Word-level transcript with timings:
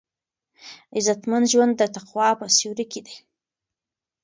عزتمن 0.97 1.43
ژوند 1.51 1.73
د 1.77 1.83
تقوا 1.95 2.29
په 2.39 2.45
سیوري 2.55 2.85
کې 2.91 3.01
دی. 3.05 3.15